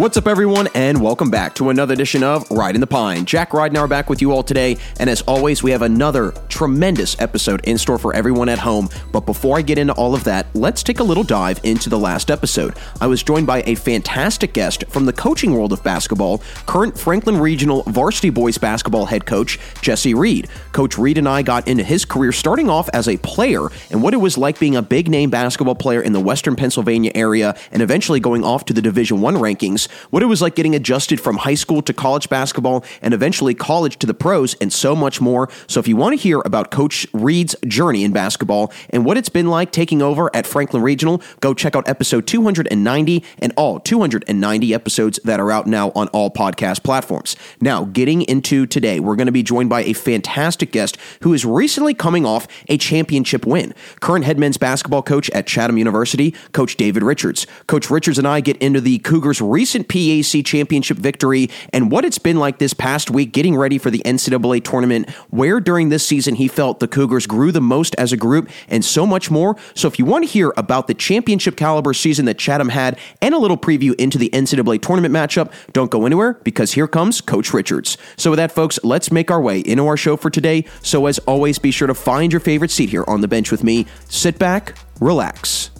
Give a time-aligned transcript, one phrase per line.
[0.00, 3.26] What's up, everyone, and welcome back to another edition of Riding the Pine.
[3.26, 7.62] Jack Ridenour back with you all today, and as always, we have another tremendous episode
[7.64, 8.88] in store for everyone at home.
[9.12, 11.98] But before I get into all of that, let's take a little dive into the
[11.98, 12.78] last episode.
[12.98, 17.36] I was joined by a fantastic guest from the coaching world of basketball, current Franklin
[17.36, 20.48] Regional Varsity Boys basketball head coach Jesse Reed.
[20.72, 24.14] Coach Reed and I got into his career starting off as a player and what
[24.14, 27.82] it was like being a big name basketball player in the Western Pennsylvania area, and
[27.82, 31.38] eventually going off to the Division One rankings what it was like getting adjusted from
[31.38, 35.48] high school to college basketball and eventually college to the pros, and so much more.
[35.66, 39.28] So if you want to hear about Coach Reed's journey in basketball and what it's
[39.28, 44.74] been like taking over at Franklin Regional, go check out episode 290 and all 290
[44.74, 47.36] episodes that are out now on all podcast platforms.
[47.60, 51.44] Now, getting into today, we're going to be joined by a fantastic guest who is
[51.44, 53.74] recently coming off a championship win.
[54.00, 57.46] Current head men's basketball coach at Chatham University, Coach David Richards.
[57.66, 62.18] Coach Richards and I get into the Cougars' recent PAC championship victory and what it's
[62.18, 66.34] been like this past week getting ready for the NCAA tournament, where during this season
[66.34, 69.56] he felt the Cougars grew the most as a group, and so much more.
[69.74, 73.34] So if you want to hear about the championship caliber season that Chatham had and
[73.34, 77.52] a little preview into the NCAA tournament matchup, don't go anywhere because here comes Coach
[77.52, 77.96] Richards.
[78.16, 80.64] So with that, folks, let's make our way into our show for today.
[80.82, 83.64] So as always, be sure to find your favorite seat here on the bench with
[83.64, 83.86] me.
[84.08, 85.70] Sit back, relax,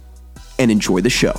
[0.59, 1.35] and enjoy the show.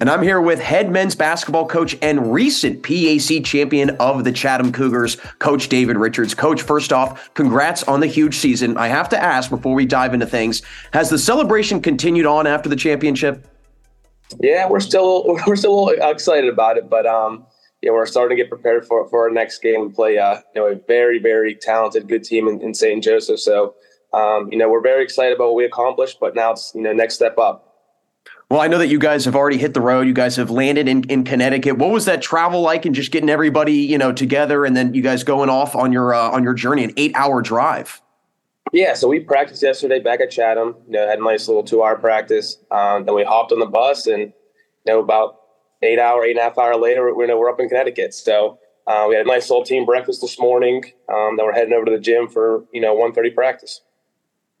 [0.00, 4.70] And I'm here with head men's basketball coach and recent PAC champion of the Chatham
[4.70, 6.34] Cougars, Coach David Richards.
[6.34, 8.76] Coach, first off, congrats on the huge season.
[8.76, 12.68] I have to ask before we dive into things, has the celebration continued on after
[12.68, 13.44] the championship?
[14.38, 17.46] Yeah, we're still we're still excited about it, but um,
[17.82, 19.88] yeah, we're starting to get prepared for for our next game.
[19.88, 23.02] We play uh, you know a very very talented, good team in, in St.
[23.02, 23.40] Joseph.
[23.40, 23.74] So
[24.12, 26.92] um, you know we're very excited about what we accomplished, but now it's you know
[26.92, 27.67] next step up.
[28.50, 30.06] Well, I know that you guys have already hit the road.
[30.06, 31.76] You guys have landed in, in Connecticut.
[31.76, 35.02] What was that travel like, and just getting everybody, you know, together, and then you
[35.02, 38.00] guys going off on your uh, on your journey, an eight hour drive?
[38.72, 40.76] Yeah, so we practiced yesterday back at Chatham.
[40.86, 42.56] You know, had a nice little two hour practice.
[42.70, 44.32] Um, then we hopped on the bus, and you
[44.86, 45.40] know, about
[45.82, 48.14] eight hour, eight and a half hour later, we, you know, we're up in Connecticut.
[48.14, 50.84] So uh, we had a nice little team breakfast this morning.
[51.12, 53.82] Um, then we're heading over to the gym for you know one thirty practice.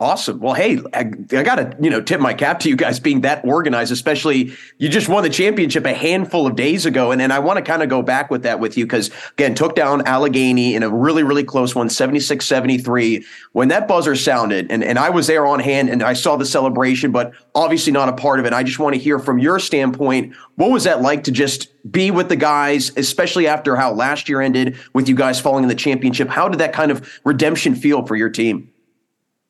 [0.00, 0.38] Awesome.
[0.38, 3.22] Well, hey, I, I got to you know tip my cap to you guys being
[3.22, 3.90] that organized.
[3.90, 7.56] Especially you just won the championship a handful of days ago, and and I want
[7.56, 10.84] to kind of go back with that with you because again took down Allegheny in
[10.84, 13.24] a really really close one, 76-73.
[13.50, 16.46] When that buzzer sounded, and and I was there on hand and I saw the
[16.46, 18.52] celebration, but obviously not a part of it.
[18.52, 22.12] I just want to hear from your standpoint, what was that like to just be
[22.12, 25.74] with the guys, especially after how last year ended with you guys falling in the
[25.74, 26.28] championship?
[26.28, 28.70] How did that kind of redemption feel for your team?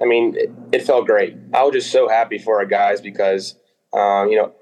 [0.00, 1.36] I mean, it, it, felt great.
[1.52, 3.56] I was just so happy for our guys because,
[3.92, 4.52] um, you know,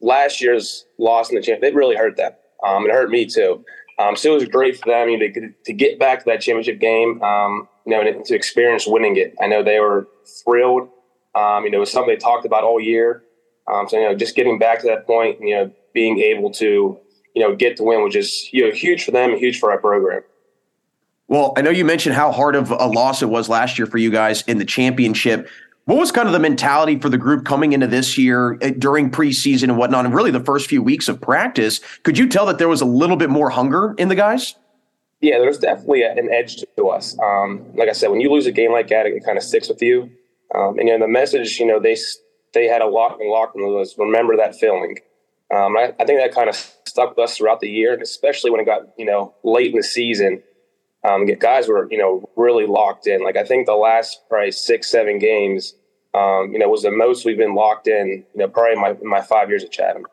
[0.00, 2.32] last year's loss in the champ, it really hurt them.
[2.64, 3.64] Um, it hurt me too.
[3.98, 6.40] Um, so it was great for them you know, to, to get back to that
[6.40, 9.34] championship game, um, you know, and to experience winning it.
[9.40, 10.08] I know they were
[10.44, 10.88] thrilled.
[11.34, 13.22] Um, you know, it was something they talked about all year.
[13.72, 16.98] Um, so, you know, just getting back to that point, you know, being able to,
[17.34, 19.70] you know, get the win was just, you know, huge for them and huge for
[19.70, 20.22] our program.
[21.32, 23.96] Well, I know you mentioned how hard of a loss it was last year for
[23.96, 25.48] you guys in the championship.
[25.86, 29.10] What was kind of the mentality for the group coming into this year eh, during
[29.10, 31.80] preseason and whatnot, and really the first few weeks of practice?
[32.02, 34.56] Could you tell that there was a little bit more hunger in the guys?
[35.22, 37.18] Yeah, there's definitely an edge to us.
[37.18, 39.70] Um, like I said, when you lose a game like that, it kind of sticks
[39.70, 40.10] with you.
[40.54, 41.96] Um, and you know, the message, you know, they
[42.52, 44.98] they had a lock and lock and was remember that feeling.
[45.50, 48.50] Um, I, I think that kind of stuck with us throughout the year, and especially
[48.50, 50.42] when it got you know late in the season
[51.04, 53.22] um, guys were you know really locked in.
[53.22, 55.74] Like I think the last probably six seven games,
[56.14, 58.24] um, you know, was the most we've been locked in.
[58.34, 60.06] You know, probably my my five years at Chatham.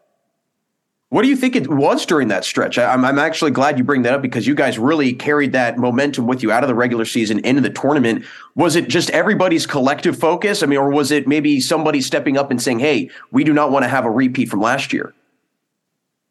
[1.11, 2.77] What do you think it was during that stretch?
[2.77, 6.27] I'm, I'm actually glad you bring that up because you guys really carried that momentum
[6.27, 8.25] with you out of the regular season into the tournament.
[8.53, 10.61] Was it just everybody's collective focus?
[10.61, 13.71] I mean, or was it maybe somebody stepping up and saying, "Hey, we do not
[13.71, 15.15] want to have a repeat from last year"?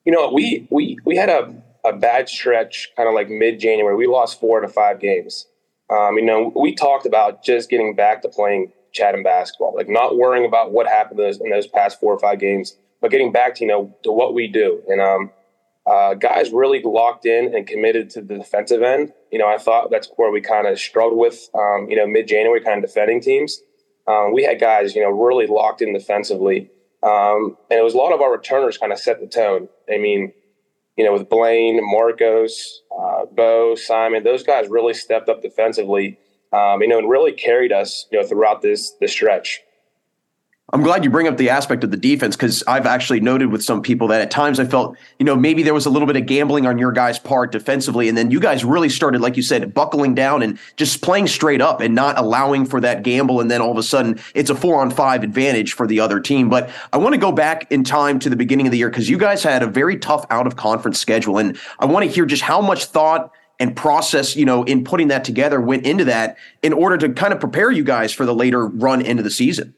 [0.05, 1.53] You know, we we we had a
[1.85, 3.97] a bad stretch, kind of like mid January.
[3.97, 5.47] We lost four to five games.
[5.91, 10.17] Um, you know, we talked about just getting back to playing Chatham basketball, like not
[10.17, 13.33] worrying about what happened in those, in those past four or five games, but getting
[13.33, 14.83] back to you know to what we do.
[14.89, 15.31] And um,
[15.87, 19.13] uh, guys really locked in and committed to the defensive end.
[19.33, 21.49] You know, I thought that's where we kind of struggled with.
[21.55, 23.61] Um, you know, mid January, kind of defending teams.
[24.07, 26.71] Um, we had guys, you know, really locked in defensively,
[27.03, 29.69] um, and it was a lot of our returners kind of set the tone.
[29.91, 30.33] I mean,
[30.99, 36.19] you know, with Blaine, Marcos, uh, Bo, Simon, those guys really stepped up defensively,
[36.53, 39.63] um, you know, and really carried us, you know, throughout this this stretch.
[40.71, 43.65] I'm glad you bring up the aspect of the defense because I've actually noted with
[43.65, 46.17] some people that at times I felt, you know, maybe there was a little bit
[46.17, 48.07] of gambling on your guys' part defensively.
[48.07, 51.63] And then you guys really started, like you said, buckling down and just playing straight
[51.63, 53.41] up and not allowing for that gamble.
[53.41, 56.21] And then all of a sudden it's a four on five advantage for the other
[56.21, 56.51] team.
[56.51, 59.09] But I want to go back in time to the beginning of the year because
[59.09, 61.39] you guys had a very tough out of conference schedule.
[61.39, 65.09] And I want to hear just how much thought and process, you know, in putting
[65.09, 68.35] that together went into that in order to kind of prepare you guys for the
[68.35, 69.75] later run into the season.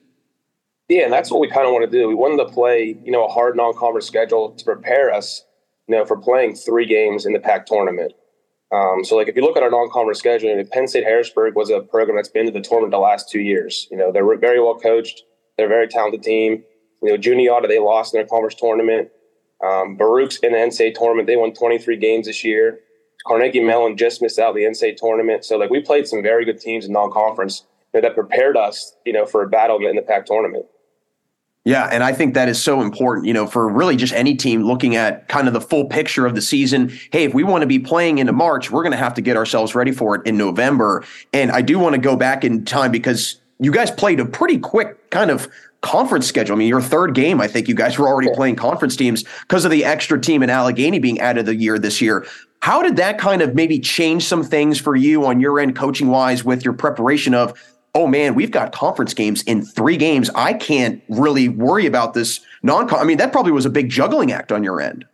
[0.90, 2.08] Yeah, and that's what we kind of want to do.
[2.08, 5.44] We wanted to play, you know, a hard non-conference schedule to prepare us,
[5.86, 8.12] you know, for playing three games in the PAC tournament.
[8.72, 11.78] Um, so, like, if you look at our non-conference schedule, Penn State Harrisburg was a
[11.78, 13.86] program that's been to the tournament the last two years.
[13.92, 15.22] You know, they're very well coached.
[15.56, 16.64] They're a very talented team.
[17.04, 19.10] You know, Juniata, they lost in their conference tournament.
[19.64, 21.28] Um, Baruch's in the NCAA tournament.
[21.28, 22.80] They won 23 games this year.
[23.28, 25.44] Carnegie Mellon just missed out the NCAA tournament.
[25.44, 29.24] So, like, we played some very good teams in non-conference that prepared us, you know,
[29.24, 30.66] for a battle in the PAC tournament.
[31.64, 34.62] Yeah, and I think that is so important, you know, for really just any team
[34.62, 36.90] looking at kind of the full picture of the season.
[37.12, 39.36] Hey, if we want to be playing into March, we're going to have to get
[39.36, 41.04] ourselves ready for it in November.
[41.34, 44.58] And I do want to go back in time because you guys played a pretty
[44.58, 45.48] quick kind of
[45.82, 46.56] conference schedule.
[46.56, 49.66] I mean, your third game, I think you guys were already playing conference teams because
[49.66, 52.26] of the extra team in Allegheny being added the year this year.
[52.60, 56.08] How did that kind of maybe change some things for you on your end, coaching
[56.08, 57.52] wise, with your preparation of
[57.94, 60.30] oh man, we've got conference games in three games.
[60.34, 63.00] I can't really worry about this non con.
[63.00, 65.04] I mean, that probably was a big juggling act on your end.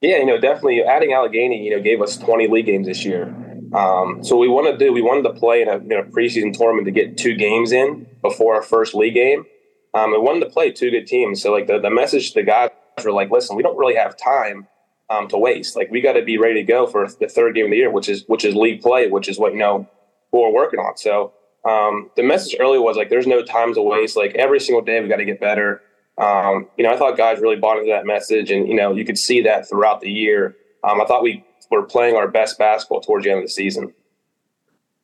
[0.00, 3.34] Yeah, you know, definitely adding Allegheny, you know, gave us 20 league games this year.
[3.72, 6.90] Um, so we want to do, we wanted to play in a, preseason tournament to
[6.90, 9.46] get two games in before our first league game.
[9.94, 11.40] Um, and wanted to play two good teams.
[11.40, 12.70] So like the, the message to the guys
[13.04, 14.66] were like, listen, we don't really have time
[15.08, 15.76] um, to waste.
[15.76, 17.90] Like we got to be ready to go for the third game of the year,
[17.90, 19.88] which is, which is league play, which is what, you know,
[20.32, 20.96] we're working on.
[20.96, 21.32] So
[21.68, 24.16] um, the message early was like, there's no time to waste.
[24.16, 25.82] Like every single day, we got to get better.
[26.18, 29.04] Um, you know, I thought guys really bought into that message, and you know, you
[29.04, 30.56] could see that throughout the year.
[30.84, 33.94] Um, I thought we were playing our best basketball towards the end of the season.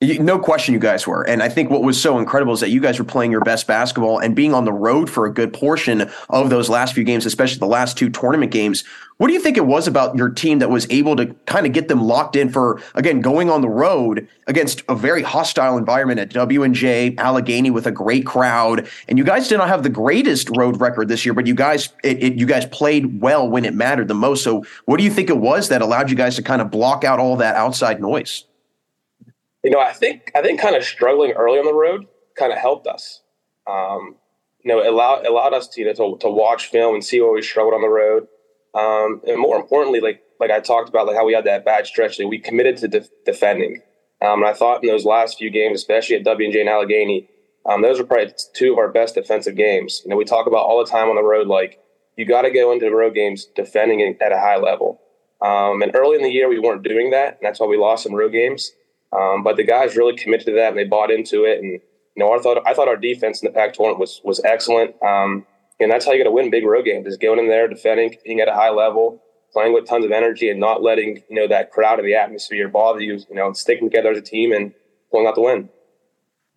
[0.00, 1.22] No question, you guys were.
[1.22, 3.66] And I think what was so incredible is that you guys were playing your best
[3.66, 7.26] basketball and being on the road for a good portion of those last few games,
[7.26, 8.84] especially the last two tournament games.
[9.16, 11.72] What do you think it was about your team that was able to kind of
[11.72, 16.20] get them locked in for, again, going on the road against a very hostile environment
[16.20, 18.88] at W&J, Allegheny with a great crowd.
[19.08, 21.88] And you guys did not have the greatest road record this year, but you guys,
[22.04, 24.44] it, it, you guys played well when it mattered the most.
[24.44, 27.02] So what do you think it was that allowed you guys to kind of block
[27.02, 28.44] out all that outside noise?
[29.62, 32.06] You know, I think I think kind of struggling early on the road
[32.38, 33.22] kind of helped us.
[33.66, 34.16] Um,
[34.62, 37.32] you know, allowed allowed us to, you know, to to watch film and see where
[37.32, 38.28] we struggled on the road,
[38.74, 41.86] um, and more importantly, like like I talked about, like how we had that bad
[41.86, 43.82] stretch, that we committed to de- defending.
[44.20, 46.68] Um, and I thought in those last few games, especially at W and J and
[46.68, 47.28] Allegheny,
[47.66, 50.02] um, those were probably two of our best defensive games.
[50.04, 51.78] You know, we talk about all the time on the road, like
[52.16, 55.00] you got to go into the road games defending at a high level.
[55.40, 58.02] Um, and early in the year, we weren't doing that, and that's why we lost
[58.02, 58.72] some road games.
[59.12, 61.58] Um, but the guys really committed to that and they bought into it.
[61.58, 61.80] And you
[62.16, 64.94] know, I thought I thought our defense in the Pac tournament was was excellent.
[65.02, 65.46] Um,
[65.80, 68.16] and that's how you got to win big road games: is going in there, defending,
[68.24, 71.46] being at a high level, playing with tons of energy, and not letting you know
[71.48, 73.20] that crowd and the atmosphere bother you.
[73.28, 74.74] You know, sticking together as a team and
[75.10, 75.68] pulling out the win.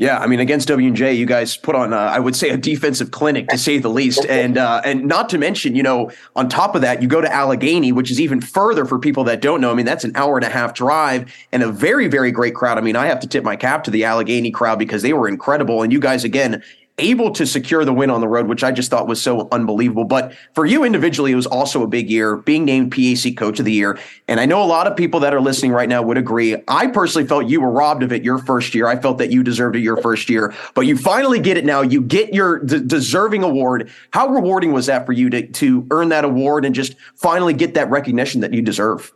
[0.01, 3.11] Yeah, I mean, against W&J, you guys put on, uh, I would say, a defensive
[3.11, 6.73] clinic to say the least, and uh, and not to mention, you know, on top
[6.73, 9.69] of that, you go to Allegheny, which is even further for people that don't know.
[9.69, 12.79] I mean, that's an hour and a half drive, and a very, very great crowd.
[12.79, 15.27] I mean, I have to tip my cap to the Allegheny crowd because they were
[15.27, 16.63] incredible, and you guys again
[16.97, 20.05] able to secure the win on the road, which I just thought was so unbelievable.
[20.05, 23.65] But for you individually, it was also a big year being named PAC Coach of
[23.65, 23.99] the Year.
[24.27, 26.55] And I know a lot of people that are listening right now would agree.
[26.67, 28.87] I personally felt you were robbed of it your first year.
[28.87, 31.81] I felt that you deserved it your first year, but you finally get it now.
[31.81, 33.89] You get your d- deserving award.
[34.11, 37.73] How rewarding was that for you to, to earn that award and just finally get
[37.73, 39.11] that recognition that you deserve?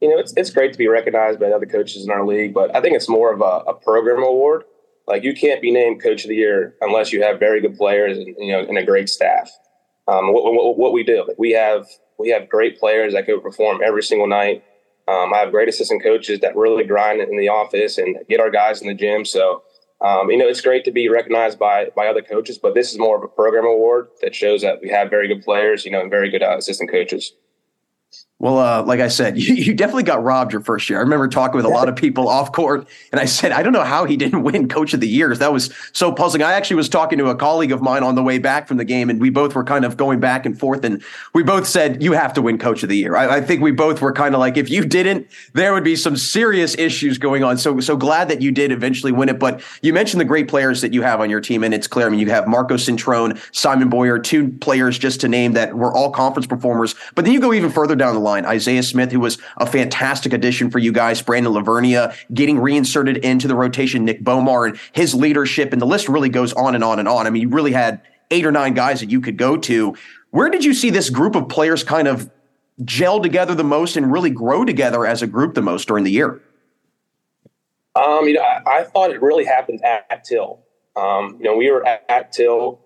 [0.00, 2.74] You know, it's, it's great to be recognized by other coaches in our league, but
[2.76, 4.64] I think it's more of a, a program award
[5.06, 8.18] like you can't be named coach of the year unless you have very good players
[8.18, 9.50] and you know and a great staff.
[10.08, 11.86] Um, what, what, what, we do, like we have
[12.18, 14.62] we have great players that go perform every single night.
[15.08, 18.50] Um, I have great assistant coaches that really grind in the office and get our
[18.50, 19.24] guys in the gym.
[19.24, 19.62] So
[20.00, 22.98] um, you know it's great to be recognized by by other coaches, but this is
[22.98, 26.00] more of a program award that shows that we have very good players, you know,
[26.00, 27.32] and very good uh, assistant coaches.
[28.38, 30.98] Well, uh, like I said, you, you, definitely got robbed your first year.
[30.98, 33.72] I remember talking with a lot of people off court, and I said, I don't
[33.72, 35.34] know how he didn't win Coach of the Year.
[35.34, 36.42] That was so puzzling.
[36.42, 38.84] I actually was talking to a colleague of mine on the way back from the
[38.84, 41.02] game, and we both were kind of going back and forth, and
[41.34, 43.16] we both said, You have to win Coach of the Year.
[43.16, 45.96] I, I think we both were kind of like, if you didn't, there would be
[45.96, 47.56] some serious issues going on.
[47.56, 49.38] So, so glad that you did eventually win it.
[49.38, 52.06] But you mentioned the great players that you have on your team, and it's clear.
[52.06, 55.94] I mean, you have Marco Cintrone, Simon Boyer, two players just to name that were
[55.94, 56.94] all conference performers.
[57.14, 59.12] But then you go even further down the line, Isaiah Smith.
[59.12, 64.04] Who was a fantastic addition for you guys, Brandon Lavernia getting reinserted into the rotation,
[64.04, 67.26] Nick Bomar, and his leadership, and the list really goes on and on and on.
[67.26, 69.96] I mean, you really had eight or nine guys that you could go to.
[70.30, 72.30] Where did you see this group of players kind of
[72.84, 76.10] gel together the most and really grow together as a group the most during the
[76.10, 76.42] year?
[77.94, 80.60] Um, you know, I, I thought it really happened at, at Thiel.
[80.96, 82.80] Um, you know, we were at, at Thiel.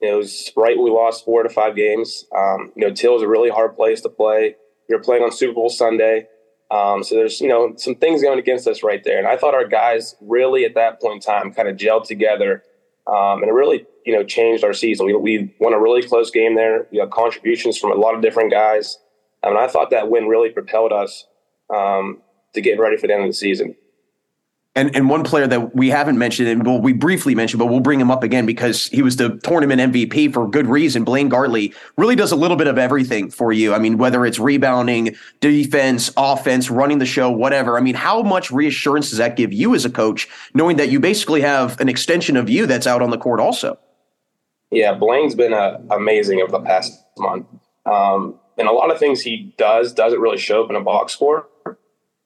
[0.00, 2.26] It was right when we lost four to five games.
[2.36, 4.56] Um, you know, Thiel is a really hard place to play.
[4.88, 6.26] You're playing on Super Bowl Sunday.
[6.70, 9.18] Um, so there's, you know, some things going against us right there.
[9.18, 12.64] And I thought our guys really at that point in time kind of gelled together.
[13.06, 15.06] Um, and it really, you know, changed our season.
[15.06, 16.86] We, we won a really close game there.
[16.90, 18.98] We had contributions from a lot of different guys.
[19.42, 21.26] And I thought that win really propelled us
[21.72, 22.22] um,
[22.54, 23.76] to get ready for the end of the season.
[24.76, 28.00] And and one player that we haven't mentioned, and we briefly mentioned, but we'll bring
[28.00, 31.04] him up again because he was the tournament MVP for good reason.
[31.04, 33.72] Blaine Gartley really does a little bit of everything for you.
[33.72, 37.78] I mean, whether it's rebounding, defense, offense, running the show, whatever.
[37.78, 40.98] I mean, how much reassurance does that give you as a coach, knowing that you
[40.98, 43.78] basically have an extension of you that's out on the court also?
[44.72, 47.46] Yeah, Blaine's been uh, amazing over the past month.
[47.86, 51.12] Um, and a lot of things he does doesn't really show up in a box
[51.12, 51.48] score.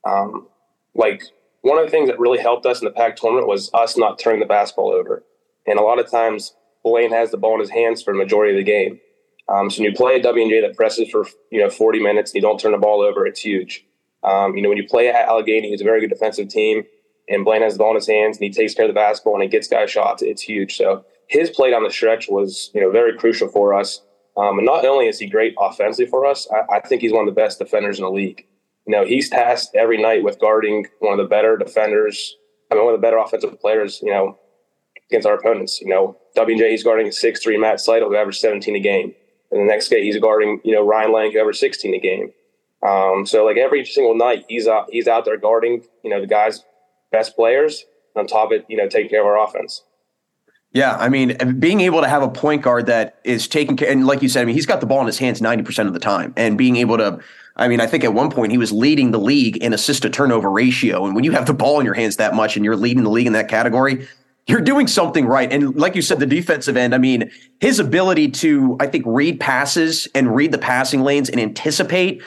[0.06, 0.46] Um,
[0.94, 1.22] like
[1.62, 4.18] one of the things that really helped us in the PAC tournament was us not
[4.18, 5.24] turning the basketball over.
[5.66, 8.52] And a lot of times, Blaine has the ball in his hands for the majority
[8.52, 9.00] of the game.
[9.48, 12.36] Um, so when you play a W&J that presses for you know 40 minutes and
[12.36, 13.84] you don't turn the ball over, it's huge.
[14.22, 16.84] Um, you know when you play at Allegheny, who's a very good defensive team,
[17.28, 19.34] and Blaine has the ball in his hands and he takes care of the basketball
[19.34, 20.76] and he gets guys shots, it's huge.
[20.76, 24.02] So his play down the stretch was you know very crucial for us.
[24.36, 27.26] Um, and not only is he great offensively for us, I, I think he's one
[27.26, 28.46] of the best defenders in the league
[28.88, 32.34] you know, he's tasked every night with guarding one of the better defenders,
[32.72, 34.38] I mean, one of the better offensive players, you know,
[35.10, 35.78] against our opponents.
[35.82, 39.14] You know, WJ, he's guarding six three Matt Seidel, who averaged 17 a game.
[39.50, 42.32] And the next day, he's guarding, you know, Ryan Lang, who averaged 16 a game.
[42.82, 46.26] Um, so, like, every single night, he's out, he's out there guarding, you know, the
[46.26, 46.64] guys'
[47.12, 47.84] best players.
[48.16, 49.84] On top of it, you know, taking care of our offense.
[50.72, 54.06] Yeah, I mean, being able to have a point guard that is taking care, and
[54.06, 55.98] like you said, I mean, he's got the ball in his hands 90% of the
[55.98, 57.20] time, and being able to
[57.58, 60.10] I mean, I think at one point he was leading the league in assist to
[60.10, 61.04] turnover ratio.
[61.04, 63.10] And when you have the ball in your hands that much and you're leading the
[63.10, 64.06] league in that category,
[64.46, 65.52] you're doing something right.
[65.52, 69.40] And like you said, the defensive end, I mean, his ability to, I think, read
[69.40, 72.22] passes and read the passing lanes and anticipate.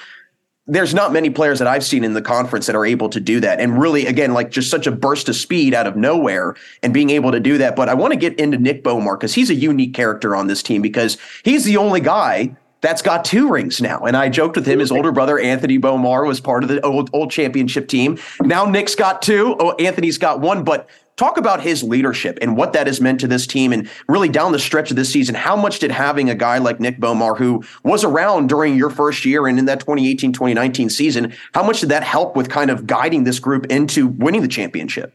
[0.68, 3.40] There's not many players that I've seen in the conference that are able to do
[3.40, 3.60] that.
[3.60, 7.10] And really, again, like just such a burst of speed out of nowhere and being
[7.10, 7.76] able to do that.
[7.76, 10.62] But I want to get into Nick Bomar because he's a unique character on this
[10.62, 14.02] team because he's the only guy that's got two rings now.
[14.02, 17.10] And I joked with him, his older brother, Anthony Bomar, was part of the old,
[17.14, 18.20] old championship team.
[18.42, 19.56] Now Nick's got two.
[19.60, 20.64] Oh, Anthony's got one.
[20.64, 20.90] But
[21.22, 23.72] talk about his leadership and what that has meant to this team.
[23.72, 26.80] And really down the stretch of this season, how much did having a guy like
[26.80, 31.34] Nick Bomar, who was around during your first year and in that 2018 2019 season,
[31.54, 35.14] how much did that help with kind of guiding this group into winning the championship?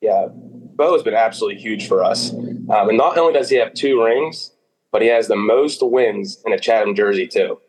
[0.00, 2.32] Yeah, Bo has been absolutely huge for us.
[2.32, 4.52] Um, and not only does he have two rings,
[4.92, 7.60] but he has the most wins in a Chatham jersey too.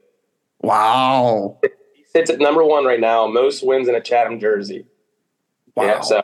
[0.61, 1.57] Wow.
[1.61, 1.69] He
[2.05, 4.85] sits at number one right now, most wins in a Chatham jersey.
[5.75, 5.83] Wow.
[5.83, 6.23] Yeah, so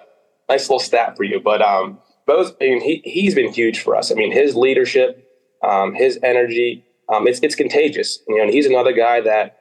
[0.51, 1.39] nice little stat for you.
[1.39, 4.11] But um, both I mean, he he's been huge for us.
[4.11, 5.27] I mean, his leadership,
[5.63, 8.19] um, his energy, um, it's it's contagious.
[8.27, 9.57] You know, and he's another guy that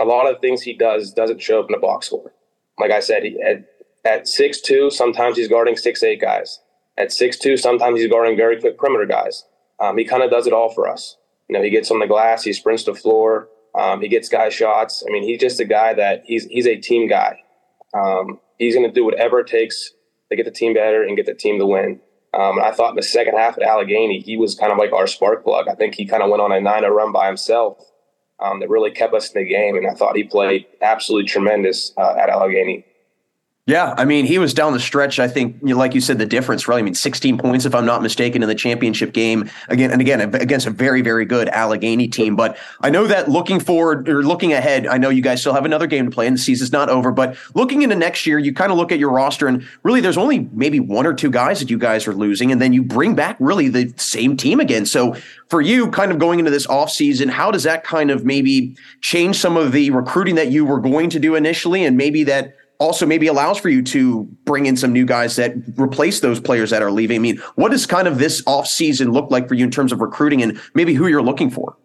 [0.00, 2.32] a lot of things he does doesn't show up in the box score.
[2.78, 3.66] Like I said, he, at
[4.04, 6.60] at six two, sometimes he's guarding six eight guys.
[6.96, 9.44] At six two, sometimes he's guarding very quick perimeter guys.
[9.80, 11.16] Um, he kind of does it all for us.
[11.48, 14.50] You know, he gets on the glass, he sprints the floor, um, he gets guy
[14.50, 15.02] shots.
[15.06, 17.40] I mean, he's just a guy that he's he's a team guy.
[17.92, 19.92] Um, he's going to do whatever it takes
[20.30, 22.00] to get the team better and get the team to win.
[22.32, 25.06] Um, I thought in the second half at Allegheny, he was kind of like our
[25.06, 25.66] spark plug.
[25.68, 27.78] I think he kind of went on a 9 0 run by himself
[28.38, 29.76] um, that really kept us in the game.
[29.76, 32.84] And I thought he played absolutely tremendous uh, at Allegheny.
[33.70, 35.20] Yeah, I mean, he was down the stretch.
[35.20, 36.80] I think, you know, like you said, the difference really.
[36.80, 40.20] I mean, 16 points, if I'm not mistaken, in the championship game again and again
[40.20, 42.34] against a very, very good Allegheny team.
[42.34, 45.64] But I know that looking forward or looking ahead, I know you guys still have
[45.64, 47.12] another game to play, and the season's not over.
[47.12, 50.18] But looking into next year, you kind of look at your roster, and really, there's
[50.18, 53.14] only maybe one or two guys that you guys are losing, and then you bring
[53.14, 54.84] back really the same team again.
[54.84, 55.14] So
[55.48, 59.36] for you, kind of going into this offseason, how does that kind of maybe change
[59.36, 63.06] some of the recruiting that you were going to do initially, and maybe that also
[63.06, 66.82] maybe allows for you to bring in some new guys that replace those players that
[66.82, 67.16] are leaving.
[67.16, 70.00] I mean, what does kind of this offseason look like for you in terms of
[70.00, 71.76] recruiting and maybe who you're looking for?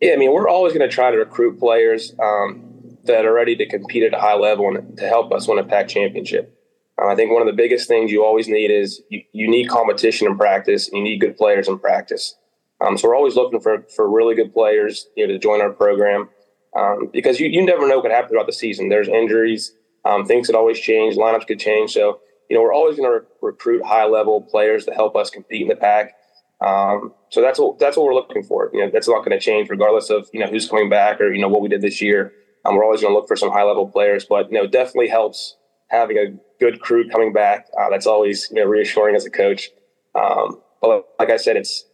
[0.00, 3.56] Yeah, I mean, we're always going to try to recruit players um, that are ready
[3.56, 6.54] to compete at a high level and to help us win a PAC championship.
[7.00, 9.68] Uh, I think one of the biggest things you always need is you, you need
[9.68, 10.88] competition in practice.
[10.88, 12.36] And you need good players in practice.
[12.80, 15.70] Um, so we're always looking for for really good players, you know, to join our
[15.70, 16.28] program
[16.76, 18.88] um, because you, you never know what could happen throughout the season.
[18.88, 19.72] There's injuries.
[20.08, 21.16] Um, things could always change.
[21.16, 21.92] Lineups could change.
[21.92, 25.28] So, you know, we're always going to re- recruit high level players to help us
[25.28, 26.14] compete in the PAC.
[26.60, 28.70] Um, so that's what that's what we're looking for.
[28.72, 31.32] You know, that's not going to change regardless of you know who's coming back or
[31.32, 32.32] you know what we did this year.
[32.64, 35.08] Um, we're always going to look for some high level players, but you know, definitely
[35.08, 35.56] helps
[35.88, 37.68] having a good crew coming back.
[37.78, 39.70] Uh, that's always you know reassuring as a coach.
[40.14, 41.84] Um, but like I said, it's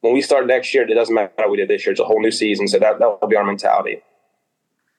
[0.00, 1.92] when we start next year, it doesn't matter what we did this year.
[1.92, 4.02] It's a whole new season, so that that will be our mentality.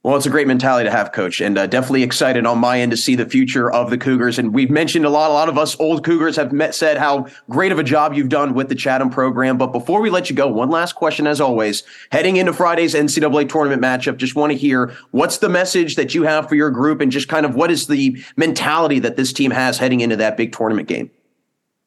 [0.04, 2.92] Well, it's a great mentality to have, Coach, and uh, definitely excited on my end
[2.92, 4.38] to see the future of the Cougars.
[4.38, 5.32] And we've mentioned a lot.
[5.32, 8.28] A lot of us old Cougars have met, said how great of a job you've
[8.28, 9.58] done with the Chatham program.
[9.58, 11.84] But before we let you go, one last question, as always.
[12.12, 16.24] Heading into Friday's NCAA tournament matchup, just want to hear what's the message that you
[16.24, 19.52] have for your group, and just kind of what is the mentality that this team
[19.52, 21.12] has heading into that big tournament game.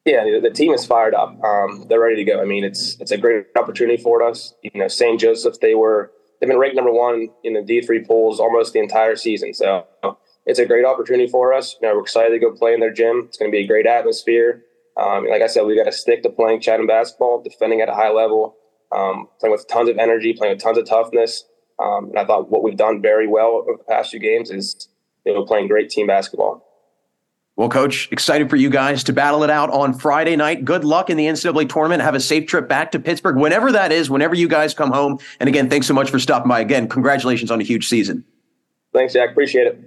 [0.05, 1.39] Yeah, the team is fired up.
[1.43, 2.41] Um, they're ready to go.
[2.41, 4.55] I mean, it's it's a great opportunity for us.
[4.63, 5.19] You know, St.
[5.19, 9.15] Joseph, they were they've been ranked number one in the D3 pools almost the entire
[9.15, 9.53] season.
[9.53, 9.85] So
[10.45, 11.75] it's a great opportunity for us.
[11.81, 13.25] You know, we're excited to go play in their gym.
[13.27, 14.63] It's going to be a great atmosphere.
[14.97, 17.93] Um, like I said, we got to stick to playing Chatham basketball, defending at a
[17.93, 18.55] high level,
[18.91, 21.45] um, playing with tons of energy, playing with tons of toughness.
[21.79, 24.89] Um, and I thought what we've done very well over the past few games is
[25.25, 26.66] you know playing great team basketball.
[27.57, 30.63] Well, coach, excited for you guys to battle it out on Friday night.
[30.63, 32.03] Good luck in the NCAA tournament.
[32.03, 35.17] Have a safe trip back to Pittsburgh, whenever that is, whenever you guys come home.
[35.39, 36.59] And again, thanks so much for stopping by.
[36.59, 38.23] Again, congratulations on a huge season.
[38.93, 39.31] Thanks, Jack.
[39.31, 39.86] Appreciate it.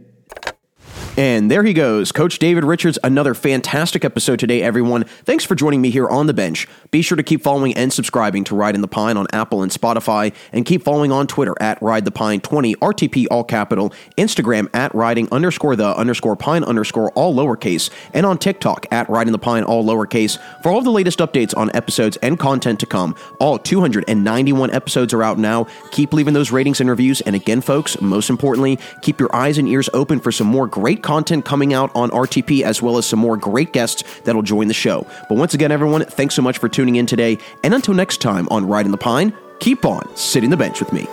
[1.21, 2.99] And there he goes, Coach David Richards.
[3.05, 5.05] Another fantastic episode today, everyone.
[5.05, 6.67] Thanks for joining me here on the bench.
[6.91, 10.35] Be sure to keep following and subscribing to Riding the Pine on Apple and Spotify,
[10.51, 14.95] and keep following on Twitter at Ride the Pine 20, RTP all capital, Instagram at
[14.95, 19.65] riding underscore the underscore pine underscore all lowercase, and on TikTok at Riding the Pine
[19.65, 23.15] all lowercase for all the latest updates on episodes and content to come.
[23.41, 25.67] All 291 episodes are out now.
[25.91, 27.21] Keep leaving those ratings and reviews.
[27.21, 31.03] And again, folks, most importantly, keep your eyes and ears open for some more great
[31.11, 34.75] content coming out on RTP, as well as some more great guests that'll join the
[34.75, 35.05] show.
[35.29, 37.37] But once again, everyone, thanks so much for tuning in today.
[37.65, 41.09] And until next time on Riding the Pine, keep on sitting the bench with me.